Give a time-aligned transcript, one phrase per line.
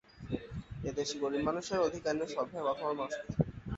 [0.81, 3.49] এ দেশে গরিব মানুষের অধিকার নিয়ে সৎভাবে কথা বলার মানুষ কোথায়?